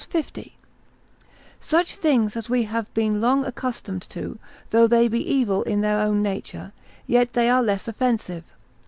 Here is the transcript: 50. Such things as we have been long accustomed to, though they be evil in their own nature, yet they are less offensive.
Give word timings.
50. 0.09 0.57
Such 1.59 1.95
things 1.95 2.35
as 2.35 2.49
we 2.49 2.63
have 2.63 2.91
been 2.95 3.21
long 3.21 3.45
accustomed 3.45 4.01
to, 4.09 4.39
though 4.71 4.87
they 4.87 5.07
be 5.07 5.21
evil 5.23 5.61
in 5.61 5.81
their 5.81 5.99
own 5.99 6.23
nature, 6.23 6.73
yet 7.05 7.33
they 7.33 7.47
are 7.51 7.61
less 7.61 7.87
offensive. 7.87 8.45